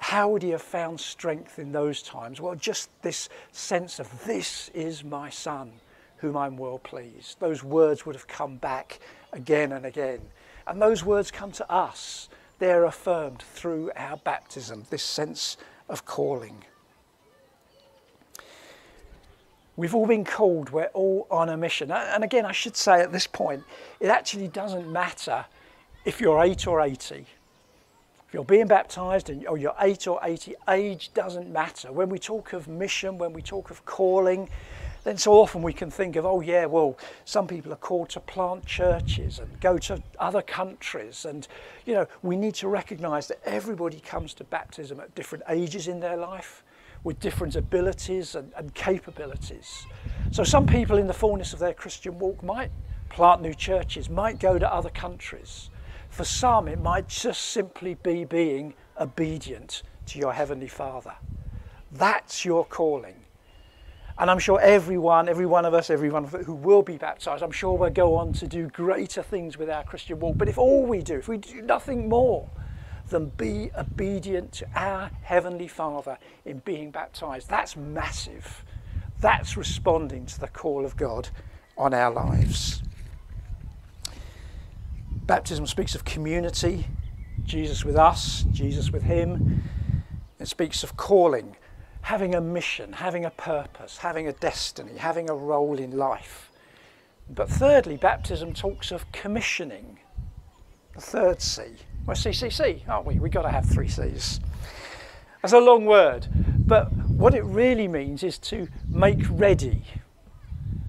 how 0.00 0.30
would 0.30 0.42
he 0.42 0.48
have 0.50 0.62
found 0.62 0.98
strength 0.98 1.58
in 1.58 1.72
those 1.72 2.02
times? 2.02 2.40
Well, 2.40 2.54
just 2.54 2.88
this 3.02 3.28
sense 3.52 4.00
of, 4.00 4.24
this 4.24 4.70
is 4.70 5.04
my 5.04 5.28
son, 5.28 5.72
whom 6.20 6.36
I'm 6.36 6.56
well 6.56 6.78
pleased. 6.78 7.40
Those 7.40 7.64
words 7.64 8.04
would 8.04 8.14
have 8.14 8.28
come 8.28 8.56
back 8.56 9.00
again 9.32 9.72
and 9.72 9.86
again. 9.86 10.20
And 10.66 10.80
those 10.80 11.04
words 11.04 11.30
come 11.30 11.52
to 11.52 11.70
us. 11.70 12.28
They're 12.58 12.84
affirmed 12.84 13.42
through 13.42 13.90
our 13.96 14.18
baptism, 14.18 14.84
this 14.90 15.02
sense 15.02 15.56
of 15.88 16.04
calling. 16.04 16.64
We've 19.76 19.94
all 19.94 20.06
been 20.06 20.26
called, 20.26 20.70
we're 20.70 20.90
all 20.92 21.26
on 21.30 21.48
a 21.48 21.56
mission. 21.56 21.90
And 21.90 22.22
again, 22.22 22.44
I 22.44 22.52
should 22.52 22.76
say 22.76 23.00
at 23.00 23.12
this 23.12 23.26
point, 23.26 23.64
it 23.98 24.08
actually 24.08 24.48
doesn't 24.48 24.90
matter 24.92 25.46
if 26.04 26.20
you're 26.20 26.42
8 26.42 26.66
or 26.66 26.82
80 26.82 27.26
if 28.30 28.34
you're 28.34 28.44
being 28.44 28.68
baptized 28.68 29.28
and 29.28 29.44
or 29.48 29.58
you're 29.58 29.74
8 29.80 30.06
or 30.06 30.20
80, 30.22 30.54
age 30.68 31.12
doesn't 31.14 31.50
matter. 31.50 31.90
When 31.90 32.08
we 32.08 32.20
talk 32.20 32.52
of 32.52 32.68
mission, 32.68 33.18
when 33.18 33.32
we 33.32 33.42
talk 33.42 33.72
of 33.72 33.84
calling, 33.84 34.48
then 35.04 35.16
so 35.16 35.32
often 35.32 35.62
we 35.62 35.72
can 35.72 35.90
think 35.90 36.16
of, 36.16 36.26
oh, 36.26 36.40
yeah, 36.40 36.66
well, 36.66 36.98
some 37.24 37.46
people 37.46 37.72
are 37.72 37.76
called 37.76 38.10
to 38.10 38.20
plant 38.20 38.66
churches 38.66 39.38
and 39.38 39.60
go 39.60 39.78
to 39.78 40.02
other 40.18 40.42
countries. 40.42 41.24
And, 41.24 41.46
you 41.86 41.94
know, 41.94 42.06
we 42.22 42.36
need 42.36 42.54
to 42.56 42.68
recognize 42.68 43.28
that 43.28 43.40
everybody 43.44 44.00
comes 44.00 44.34
to 44.34 44.44
baptism 44.44 45.00
at 45.00 45.14
different 45.14 45.44
ages 45.48 45.88
in 45.88 46.00
their 46.00 46.16
life 46.16 46.62
with 47.02 47.18
different 47.18 47.56
abilities 47.56 48.34
and, 48.34 48.52
and 48.56 48.74
capabilities. 48.74 49.86
So 50.32 50.44
some 50.44 50.66
people 50.66 50.98
in 50.98 51.06
the 51.06 51.14
fullness 51.14 51.52
of 51.52 51.58
their 51.58 51.74
Christian 51.74 52.18
walk 52.18 52.42
might 52.42 52.70
plant 53.08 53.42
new 53.42 53.54
churches, 53.54 54.10
might 54.10 54.38
go 54.38 54.58
to 54.58 54.72
other 54.72 54.90
countries. 54.90 55.70
For 56.10 56.24
some, 56.24 56.68
it 56.68 56.80
might 56.80 57.08
just 57.08 57.40
simply 57.40 57.94
be 57.94 58.24
being 58.24 58.74
obedient 59.00 59.82
to 60.06 60.18
your 60.18 60.32
Heavenly 60.32 60.68
Father. 60.68 61.14
That's 61.92 62.44
your 62.44 62.64
calling. 62.64 63.19
And 64.18 64.30
I'm 64.30 64.38
sure 64.38 64.60
everyone, 64.60 65.28
every 65.28 65.46
one 65.46 65.64
of 65.64 65.72
us, 65.72 65.88
everyone 65.88 66.24
who 66.24 66.54
will 66.54 66.82
be 66.82 66.98
baptized, 66.98 67.42
I'm 67.42 67.50
sure 67.50 67.76
we'll 67.76 67.90
go 67.90 68.16
on 68.16 68.32
to 68.34 68.46
do 68.46 68.68
greater 68.68 69.22
things 69.22 69.56
with 69.56 69.70
our 69.70 69.82
Christian 69.84 70.20
walk. 70.20 70.36
But 70.36 70.48
if 70.48 70.58
all 70.58 70.84
we 70.84 71.00
do, 71.00 71.16
if 71.16 71.28
we 71.28 71.38
do 71.38 71.62
nothing 71.62 72.08
more 72.08 72.48
than 73.08 73.30
be 73.30 73.70
obedient 73.76 74.52
to 74.52 74.68
our 74.74 75.10
Heavenly 75.22 75.68
Father 75.68 76.18
in 76.44 76.58
being 76.58 76.90
baptized, 76.90 77.48
that's 77.48 77.76
massive. 77.76 78.64
That's 79.20 79.56
responding 79.56 80.26
to 80.26 80.40
the 80.40 80.48
call 80.48 80.84
of 80.84 80.96
God 80.96 81.28
on 81.76 81.94
our 81.94 82.10
lives. 82.10 82.82
Baptism 85.26 85.66
speaks 85.66 85.94
of 85.94 86.04
community, 86.04 86.86
Jesus 87.44 87.84
with 87.84 87.96
us, 87.96 88.44
Jesus 88.50 88.90
with 88.90 89.02
him. 89.02 89.62
It 90.38 90.48
speaks 90.48 90.82
of 90.82 90.96
calling, 90.96 91.56
having 92.02 92.34
a 92.34 92.40
mission, 92.40 92.92
having 92.92 93.24
a 93.24 93.30
purpose, 93.30 93.98
having 93.98 94.26
a 94.26 94.32
destiny, 94.32 94.96
having 94.96 95.30
a 95.30 95.34
role 95.34 95.78
in 95.78 95.96
life. 95.96 96.50
But 97.28 97.48
thirdly, 97.48 97.96
baptism 97.96 98.52
talks 98.54 98.90
of 98.90 99.10
commissioning, 99.12 99.98
the 100.94 101.00
third 101.00 101.40
C. 101.40 101.62
We're 102.06 102.14
CCC, 102.14 102.88
aren't 102.88 103.06
we? 103.06 103.18
We've 103.18 103.30
got 103.30 103.42
to 103.42 103.50
have 103.50 103.64
three 103.64 103.88
C's. 103.88 104.40
That's 105.42 105.52
a 105.52 105.60
long 105.60 105.86
word, 105.86 106.26
but 106.66 106.92
what 106.92 107.34
it 107.34 107.44
really 107.44 107.88
means 107.88 108.22
is 108.22 108.36
to 108.38 108.68
make 108.88 109.20
ready. 109.30 109.84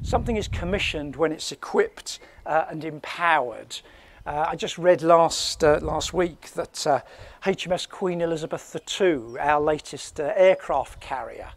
Something 0.01 0.35
is 0.35 0.47
commissioned 0.47 1.15
when 1.15 1.31
it's 1.31 1.51
equipped 1.51 2.19
uh, 2.45 2.65
and 2.69 2.83
empowered. 2.83 3.79
Uh, 4.23 4.45
I 4.49 4.55
just 4.55 4.77
read 4.77 5.01
last, 5.01 5.63
uh, 5.63 5.79
last 5.81 6.13
week 6.13 6.51
that 6.51 6.85
uh, 6.85 6.99
HMS 7.43 7.89
Queen 7.89 8.21
Elizabeth 8.21 8.75
II, 9.01 9.39
our 9.39 9.59
latest 9.59 10.19
uh, 10.19 10.31
aircraft 10.35 10.99
carrier, 10.99 11.49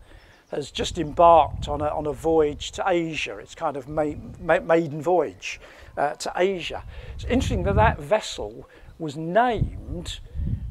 has 0.50 0.70
just 0.70 0.96
embarked 0.96 1.68
on 1.68 1.82
a, 1.82 1.88
on 1.88 2.06
a 2.06 2.12
voyage 2.12 2.72
to 2.72 2.84
Asia. 2.86 3.36
It's 3.36 3.54
kind 3.54 3.76
of 3.76 3.86
ma 3.86 4.14
ma 4.40 4.60
maiden 4.60 5.02
voyage 5.02 5.60
uh, 5.98 6.14
to 6.14 6.32
Asia. 6.36 6.82
It's 7.14 7.24
interesting 7.24 7.64
that 7.64 7.76
that 7.76 8.00
vessel 8.00 8.66
was 8.98 9.14
named 9.14 10.20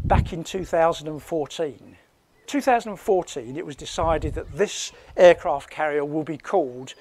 back 0.05 0.33
in 0.33 0.43
2014. 0.43 1.97
2014, 2.47 3.57
it 3.57 3.65
was 3.65 3.75
decided 3.75 4.33
that 4.33 4.51
this 4.51 4.93
aircraft 5.15 5.69
carrier 5.69 6.03
will 6.05 6.23
be 6.23 6.37
called 6.37 6.95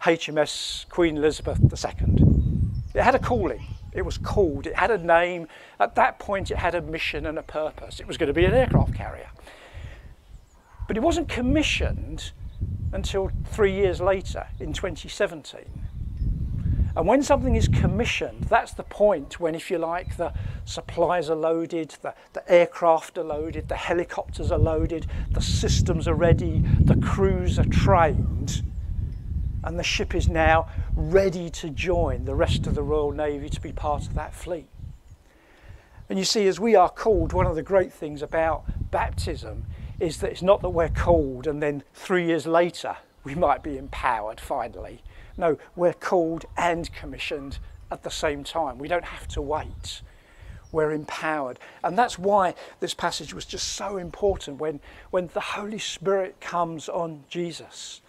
HMS 0.00 0.88
Queen 0.88 1.18
Elizabeth 1.18 1.60
II. 1.60 2.24
It 2.94 3.02
had 3.02 3.14
a 3.14 3.18
calling. 3.18 3.66
It 3.92 4.02
was 4.02 4.18
called. 4.18 4.66
It 4.66 4.76
had 4.76 4.90
a 4.90 4.98
name. 4.98 5.48
At 5.78 5.94
that 5.96 6.18
point, 6.18 6.50
it 6.50 6.56
had 6.56 6.74
a 6.74 6.80
mission 6.80 7.26
and 7.26 7.38
a 7.38 7.42
purpose. 7.42 8.00
It 8.00 8.06
was 8.06 8.16
going 8.16 8.28
to 8.28 8.32
be 8.32 8.44
an 8.44 8.54
aircraft 8.54 8.94
carrier. 8.94 9.30
But 10.86 10.96
it 10.96 11.00
wasn't 11.00 11.28
commissioned 11.28 12.32
until 12.92 13.30
three 13.46 13.72
years 13.72 14.00
later 14.00 14.46
in 14.58 14.72
2017. 14.72 15.80
And 16.96 17.06
when 17.06 17.22
something 17.22 17.54
is 17.54 17.68
commissioned, 17.68 18.44
that's 18.44 18.72
the 18.72 18.82
point 18.82 19.38
when, 19.38 19.54
if 19.54 19.70
you 19.70 19.78
like, 19.78 20.16
the 20.16 20.32
supplies 20.64 21.30
are 21.30 21.36
loaded, 21.36 21.94
the, 22.02 22.14
the 22.32 22.50
aircraft 22.50 23.16
are 23.16 23.24
loaded, 23.24 23.68
the 23.68 23.76
helicopters 23.76 24.50
are 24.50 24.58
loaded, 24.58 25.06
the 25.30 25.40
systems 25.40 26.08
are 26.08 26.14
ready, 26.14 26.64
the 26.80 26.96
crews 26.96 27.58
are 27.60 27.64
trained, 27.66 28.62
and 29.62 29.78
the 29.78 29.84
ship 29.84 30.14
is 30.14 30.28
now 30.28 30.68
ready 30.94 31.50
to 31.50 31.70
join 31.70 32.24
the 32.24 32.34
rest 32.34 32.66
of 32.66 32.74
the 32.74 32.82
Royal 32.82 33.12
Navy 33.12 33.48
to 33.48 33.60
be 33.60 33.72
part 33.72 34.06
of 34.06 34.14
that 34.14 34.34
fleet. 34.34 34.68
And 36.08 36.18
you 36.18 36.24
see, 36.24 36.46
as 36.48 36.58
we 36.58 36.74
are 36.74 36.88
called, 36.88 37.32
one 37.32 37.46
of 37.46 37.54
the 37.54 37.62
great 37.62 37.92
things 37.92 38.22
about 38.22 38.64
baptism 38.90 39.64
is 40.00 40.18
that 40.18 40.30
it's 40.32 40.42
not 40.42 40.62
that 40.62 40.70
we're 40.70 40.88
called 40.88 41.46
and 41.46 41.62
then 41.62 41.84
three 41.94 42.26
years 42.26 42.46
later 42.46 42.96
we 43.22 43.34
might 43.34 43.62
be 43.62 43.76
empowered 43.76 44.40
finally. 44.40 45.02
No, 45.36 45.58
we're 45.76 45.92
called 45.92 46.46
and 46.56 46.92
commissioned 46.92 47.58
at 47.90 48.02
the 48.02 48.10
same 48.10 48.44
time. 48.44 48.78
We 48.78 48.88
don't 48.88 49.04
have 49.04 49.28
to 49.28 49.42
wait. 49.42 50.02
We're 50.72 50.92
empowered. 50.92 51.58
And 51.82 51.98
that's 51.98 52.18
why 52.18 52.54
this 52.80 52.94
passage 52.94 53.34
was 53.34 53.44
just 53.44 53.68
so 53.68 53.96
important 53.96 54.58
when, 54.58 54.80
when 55.10 55.28
the 55.28 55.40
Holy 55.40 55.78
Spirit 55.78 56.40
comes 56.40 56.88
on 56.88 57.24
Jesus. 57.28 58.00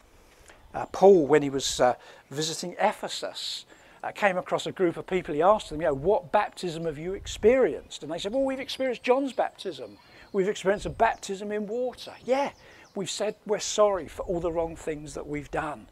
Uh, 0.73 0.85
Paul, 0.87 1.27
when 1.27 1.41
he 1.41 1.49
was 1.49 1.79
uh, 1.79 1.95
visiting 2.29 2.75
Ephesus, 2.79 3.65
uh, 4.03 4.11
came 4.11 4.37
across 4.37 4.65
a 4.65 4.71
group 4.71 4.97
of 4.97 5.05
people. 5.05 5.35
He 5.35 5.41
asked 5.41 5.69
them, 5.69 5.81
you 5.81 5.87
know, 5.87 5.93
what 5.93 6.31
baptism 6.31 6.85
have 6.85 6.97
you 6.97 7.13
experienced? 7.13 8.03
And 8.03 8.11
they 8.11 8.17
said, 8.17 8.31
well, 8.31 8.43
we've 8.43 8.59
experienced 8.59 9.03
John's 9.03 9.33
baptism. 9.33 9.97
We've 10.33 10.47
experienced 10.47 10.85
a 10.85 10.89
baptism 10.91 11.51
in 11.51 11.67
water. 11.67 12.13
Yeah, 12.25 12.51
we've 12.95 13.09
said 13.09 13.35
we're 13.45 13.59
sorry 13.59 14.07
for 14.07 14.23
all 14.23 14.39
the 14.39 14.51
wrong 14.51 14.75
things 14.75 15.13
that 15.13 15.27
we've 15.27 15.51
done. 15.51 15.87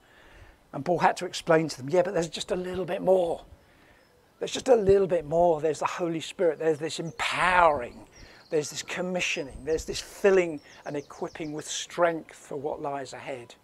And 0.72 0.86
Paul 0.86 1.00
had 1.00 1.18
to 1.18 1.26
explain 1.26 1.68
to 1.68 1.78
them, 1.78 1.90
yeah, 1.90 2.04
but 2.04 2.14
there's 2.14 2.30
just 2.30 2.52
a 2.52 2.56
little 2.56 2.86
bit 2.86 3.02
more. 3.02 3.44
There's 4.40 4.52
just 4.52 4.70
a 4.70 4.76
little 4.76 5.08
bit 5.08 5.26
more. 5.26 5.60
There's 5.60 5.80
the 5.80 5.86
Holy 5.86 6.22
Spirit. 6.22 6.60
There's 6.60 6.80
this 6.80 7.00
empowering. 7.00 8.08
There's 8.50 8.70
this 8.70 8.82
commissioning. 8.82 9.66
There's 9.66 9.86
this 9.86 10.00
filling 10.00 10.62
and 10.86 10.96
equipping 10.96 11.52
with 11.52 11.68
strength 11.68 12.36
for 12.36 12.56
what 12.56 12.82
lies 12.82 13.14
ahead. 13.14 13.56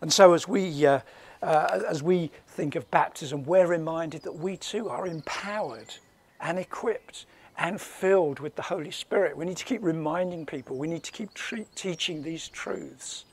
And 0.00 0.12
so, 0.12 0.32
as 0.32 0.46
we, 0.46 0.86
uh, 0.86 1.00
uh, 1.42 1.80
as 1.88 2.02
we 2.02 2.30
think 2.46 2.76
of 2.76 2.90
baptism, 2.90 3.44
we're 3.44 3.66
reminded 3.66 4.22
that 4.22 4.36
we 4.36 4.56
too 4.56 4.88
are 4.88 5.06
empowered 5.06 5.94
and 6.40 6.58
equipped 6.58 7.26
and 7.58 7.80
filled 7.80 8.38
with 8.38 8.54
the 8.54 8.62
Holy 8.62 8.92
Spirit. 8.92 9.36
We 9.36 9.44
need 9.44 9.56
to 9.56 9.64
keep 9.64 9.82
reminding 9.82 10.46
people, 10.46 10.76
we 10.76 10.86
need 10.86 11.02
to 11.02 11.12
keep 11.12 11.34
tre- 11.34 11.66
teaching 11.74 12.22
these 12.22 12.48
truths 12.48 13.24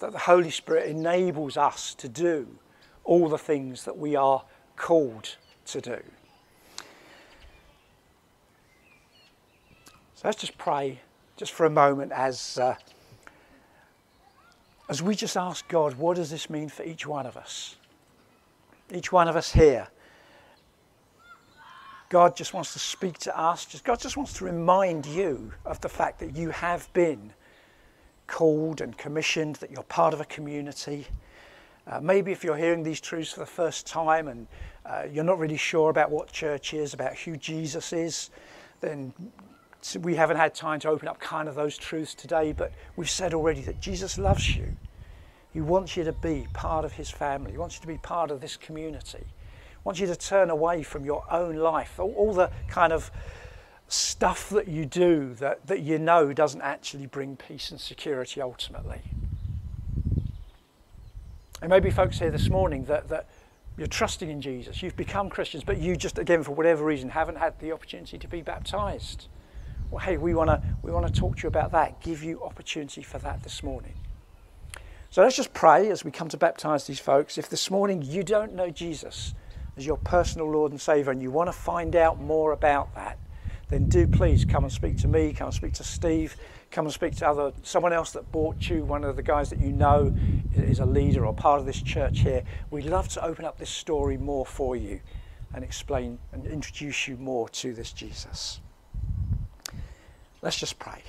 that 0.00 0.12
the 0.12 0.18
Holy 0.18 0.50
Spirit 0.50 0.88
enables 0.90 1.56
us 1.56 1.94
to 1.94 2.08
do 2.08 2.46
all 3.04 3.28
the 3.28 3.38
things 3.38 3.84
that 3.84 3.96
we 3.96 4.14
are 4.14 4.44
called 4.76 5.36
to 5.64 5.80
do. 5.80 6.02
So 10.14 10.22
let's 10.24 10.40
just 10.40 10.58
pray 10.58 11.00
just 11.36 11.52
for 11.52 11.64
a 11.64 11.70
moment 11.70 12.12
as, 12.12 12.58
uh, 12.58 12.74
as 14.88 15.02
we 15.02 15.14
just 15.14 15.36
ask 15.36 15.66
God, 15.68 15.94
what 15.94 16.16
does 16.16 16.30
this 16.30 16.48
mean 16.48 16.68
for 16.68 16.84
each 16.84 17.06
one 17.06 17.26
of 17.26 17.36
us? 17.36 17.76
Each 18.92 19.10
one 19.10 19.28
of 19.28 19.36
us 19.36 19.52
here. 19.52 19.88
God 22.08 22.36
just 22.36 22.54
wants 22.54 22.72
to 22.72 22.78
speak 22.78 23.18
to 23.20 23.36
us. 23.36 23.66
God 23.82 23.98
just 23.98 24.16
wants 24.16 24.32
to 24.34 24.44
remind 24.44 25.06
you 25.06 25.52
of 25.64 25.80
the 25.80 25.88
fact 25.88 26.20
that 26.20 26.36
you 26.36 26.50
have 26.50 26.92
been 26.92 27.32
called 28.28 28.80
and 28.80 28.96
commissioned, 28.96 29.56
that 29.56 29.72
you're 29.72 29.82
part 29.84 30.14
of 30.14 30.20
a 30.20 30.24
community. 30.24 31.06
Uh, 31.88 32.00
maybe 32.00 32.30
if 32.30 32.44
you're 32.44 32.56
hearing 32.56 32.84
these 32.84 33.00
truths 33.00 33.32
for 33.32 33.40
the 33.40 33.46
first 33.46 33.86
time 33.86 34.28
and 34.28 34.46
uh, 34.84 35.02
you're 35.10 35.24
not 35.24 35.38
really 35.38 35.56
sure 35.56 35.90
about 35.90 36.10
what 36.10 36.30
church 36.30 36.74
is, 36.74 36.94
about 36.94 37.16
who 37.16 37.36
Jesus 37.36 37.92
is, 37.92 38.30
then 38.80 39.12
we 40.00 40.14
haven't 40.16 40.36
had 40.36 40.54
time 40.54 40.80
to 40.80 40.88
open 40.88 41.08
up 41.08 41.20
kind 41.20 41.48
of 41.48 41.54
those 41.54 41.76
truths 41.76 42.14
today, 42.14 42.52
but 42.52 42.72
we've 42.96 43.10
said 43.10 43.34
already 43.34 43.60
that 43.62 43.80
Jesus 43.80 44.18
loves 44.18 44.56
you. 44.56 44.76
He 45.52 45.60
wants 45.60 45.96
you 45.96 46.04
to 46.04 46.12
be 46.12 46.46
part 46.52 46.84
of 46.84 46.92
his 46.92 47.10
family. 47.10 47.52
He 47.52 47.58
wants 47.58 47.76
you 47.76 47.80
to 47.82 47.86
be 47.86 47.98
part 47.98 48.30
of 48.30 48.40
this 48.40 48.56
community 48.56 49.24
wants 49.86 50.00
you 50.00 50.06
to 50.08 50.16
turn 50.16 50.50
away 50.50 50.82
from 50.82 51.04
your 51.04 51.22
own 51.32 51.54
life, 51.54 52.00
all, 52.00 52.12
all 52.16 52.34
the 52.34 52.50
kind 52.66 52.92
of 52.92 53.08
stuff 53.86 54.50
that 54.50 54.66
you 54.66 54.84
do 54.84 55.32
that, 55.34 55.64
that 55.68 55.80
you 55.80 55.96
know 55.96 56.32
doesn't 56.32 56.60
actually 56.60 57.06
bring 57.06 57.36
peace 57.36 57.70
and 57.70 57.80
security 57.80 58.42
ultimately. 58.42 59.00
And 61.62 61.70
maybe 61.70 61.88
folks 61.88 62.18
here 62.18 62.32
this 62.32 62.50
morning 62.50 62.84
that, 62.86 63.08
that 63.10 63.28
you're 63.78 63.86
trusting 63.86 64.28
in 64.28 64.40
Jesus, 64.40 64.82
you've 64.82 64.96
become 64.96 65.30
Christians, 65.30 65.62
but 65.62 65.78
you 65.78 65.94
just, 65.94 66.18
again, 66.18 66.42
for 66.42 66.50
whatever 66.50 66.84
reason, 66.84 67.10
haven't 67.10 67.36
had 67.36 67.56
the 67.60 67.70
opportunity 67.70 68.18
to 68.18 68.26
be 68.26 68.42
baptized. 68.42 69.28
Well, 69.90 70.04
hey, 70.04 70.16
we 70.16 70.34
want 70.34 70.50
to 70.50 70.62
we 70.82 70.90
wanna 70.90 71.10
talk 71.10 71.36
to 71.36 71.42
you 71.44 71.48
about 71.48 71.72
that, 71.72 72.00
give 72.00 72.22
you 72.22 72.42
opportunity 72.42 73.02
for 73.02 73.18
that 73.18 73.42
this 73.42 73.62
morning. 73.62 73.94
So 75.10 75.22
let's 75.22 75.36
just 75.36 75.54
pray 75.54 75.90
as 75.90 76.04
we 76.04 76.10
come 76.10 76.28
to 76.28 76.36
baptize 76.36 76.86
these 76.86 76.98
folks. 76.98 77.38
If 77.38 77.48
this 77.48 77.70
morning 77.70 78.02
you 78.02 78.22
don't 78.22 78.54
know 78.54 78.70
Jesus, 78.70 79.34
as 79.76 79.86
your 79.86 79.96
personal 79.98 80.50
Lord 80.50 80.72
and 80.72 80.80
Saviour 80.80 81.12
and 81.12 81.22
you 81.22 81.30
want 81.30 81.48
to 81.48 81.52
find 81.52 81.94
out 81.94 82.20
more 82.20 82.52
about 82.52 82.94
that, 82.94 83.18
then 83.68 83.88
do 83.88 84.06
please 84.06 84.44
come 84.44 84.64
and 84.64 84.72
speak 84.72 84.96
to 84.98 85.08
me, 85.08 85.32
come 85.32 85.46
and 85.46 85.54
speak 85.54 85.72
to 85.74 85.84
Steve, 85.84 86.36
come 86.70 86.86
and 86.86 86.92
speak 86.92 87.14
to 87.16 87.28
other 87.28 87.52
someone 87.62 87.92
else 87.92 88.12
that 88.12 88.30
bought 88.32 88.68
you, 88.68 88.84
one 88.84 89.04
of 89.04 89.16
the 89.16 89.22
guys 89.22 89.50
that 89.50 89.60
you 89.60 89.72
know 89.72 90.14
is 90.54 90.80
a 90.80 90.86
leader 90.86 91.26
or 91.26 91.32
part 91.32 91.60
of 91.60 91.66
this 91.66 91.82
church 91.82 92.20
here. 92.20 92.42
We'd 92.70 92.86
love 92.86 93.08
to 93.10 93.24
open 93.24 93.44
up 93.44 93.58
this 93.58 93.70
story 93.70 94.16
more 94.16 94.46
for 94.46 94.76
you 94.76 95.00
and 95.54 95.64
explain 95.64 96.18
and 96.32 96.46
introduce 96.46 97.08
you 97.08 97.16
more 97.16 97.48
to 97.50 97.72
this 97.72 97.92
Jesus. 97.92 98.60
Let's 100.46 100.58
just 100.58 100.78
pray. 100.78 101.02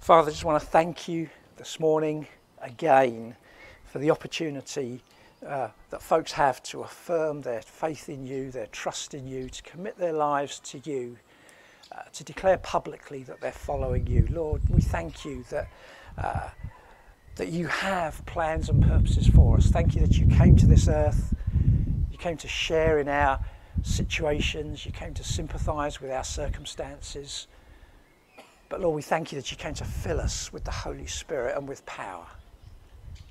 Father, 0.00 0.26
I 0.26 0.32
just 0.32 0.44
want 0.44 0.60
to 0.60 0.68
thank 0.68 1.06
you 1.06 1.30
this 1.56 1.78
morning 1.78 2.26
again 2.60 3.36
for 3.84 4.00
the 4.00 4.10
opportunity 4.10 5.04
uh, 5.46 5.68
that 5.90 6.02
folks 6.02 6.32
have 6.32 6.60
to 6.64 6.80
affirm 6.80 7.42
their 7.42 7.62
faith 7.62 8.08
in 8.08 8.26
you, 8.26 8.50
their 8.50 8.66
trust 8.66 9.14
in 9.14 9.28
you, 9.28 9.48
to 9.50 9.62
commit 9.62 9.96
their 9.98 10.14
lives 10.14 10.58
to 10.58 10.80
you, 10.82 11.16
uh, 11.92 12.02
to 12.12 12.24
declare 12.24 12.58
publicly 12.58 13.22
that 13.22 13.40
they're 13.40 13.52
following 13.52 14.04
you. 14.08 14.26
Lord, 14.32 14.60
we 14.68 14.80
thank 14.80 15.24
you 15.24 15.44
that. 15.50 15.68
Uh, 16.18 16.48
that 17.36 17.50
you 17.50 17.68
have 17.68 18.26
plans 18.26 18.68
and 18.68 18.82
purposes 18.82 19.28
for 19.28 19.58
us. 19.58 19.68
Thank 19.68 19.94
you 19.94 20.00
that 20.00 20.18
you 20.18 20.26
came 20.26 20.56
to 20.56 20.66
this 20.66 20.88
earth, 20.88 21.32
you 22.10 22.18
came 22.18 22.36
to 22.36 22.48
share 22.48 22.98
in 22.98 23.08
our 23.08 23.38
situations, 23.82 24.84
you 24.84 24.92
came 24.92 25.14
to 25.14 25.24
sympathize 25.24 26.00
with 26.00 26.10
our 26.10 26.24
circumstances. 26.24 27.46
But 28.68 28.80
Lord, 28.80 28.96
we 28.96 29.02
thank 29.02 29.32
you 29.32 29.40
that 29.40 29.50
you 29.50 29.56
came 29.56 29.74
to 29.74 29.84
fill 29.84 30.20
us 30.20 30.52
with 30.52 30.64
the 30.64 30.70
Holy 30.70 31.06
Spirit 31.06 31.56
and 31.56 31.68
with 31.68 31.84
power. 31.86 32.26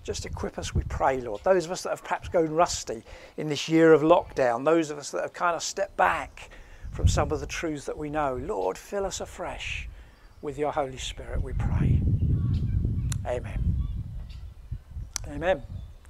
Just 0.03 0.25
equip 0.25 0.57
us, 0.57 0.73
we 0.73 0.83
pray, 0.83 1.19
Lord. 1.19 1.43
Those 1.43 1.65
of 1.65 1.71
us 1.71 1.83
that 1.83 1.89
have 1.89 2.03
perhaps 2.03 2.29
gone 2.29 2.49
rusty 2.49 3.03
in 3.35 3.49
this 3.49 3.67
year 3.67 3.93
of 3.93 4.01
lockdown, 4.01 4.63
those 4.63 4.89
of 4.89 4.97
us 4.97 5.11
that 5.11 5.21
have 5.21 5.33
kind 5.33 5.55
of 5.55 5.61
stepped 5.61 5.97
back 5.97 6.49
from 6.91 7.07
some 7.07 7.31
of 7.31 7.39
the 7.41 7.45
truths 7.45 7.85
that 7.85 7.97
we 7.97 8.09
know, 8.09 8.35
Lord, 8.41 8.77
fill 8.77 9.05
us 9.05 9.19
afresh 9.19 9.89
with 10.41 10.57
your 10.57 10.71
Holy 10.71 10.97
Spirit, 10.97 11.41
we 11.41 11.53
pray. 11.53 12.01
Amen. 13.25 13.75
Amen. 15.27 15.61